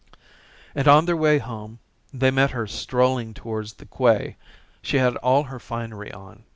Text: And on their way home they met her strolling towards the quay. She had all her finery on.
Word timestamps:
And 0.73 0.87
on 0.87 1.05
their 1.05 1.15
way 1.15 1.37
home 1.37 1.77
they 2.11 2.31
met 2.31 2.49
her 2.49 2.65
strolling 2.65 3.35
towards 3.35 3.73
the 3.73 3.85
quay. 3.85 4.35
She 4.81 4.97
had 4.97 5.15
all 5.17 5.43
her 5.43 5.59
finery 5.59 6.11
on. 6.11 6.43